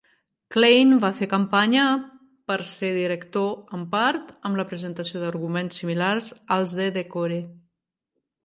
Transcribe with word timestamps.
Klein 0.53 0.93
va 1.03 1.11
fer 1.17 1.27
campanya 1.33 1.83
per 2.51 2.57
ser 2.69 2.89
director 2.95 3.77
en 3.79 3.83
part 3.93 4.33
amb 4.49 4.61
la 4.63 4.65
presentació 4.73 5.23
d'arguments 5.25 5.81
similars 5.85 6.35
als 6.57 6.75
de 6.81 6.93
Decore. 6.97 7.43